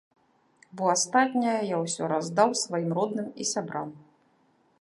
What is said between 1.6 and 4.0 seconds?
я ўсё раздаў сваім родным і сябрам.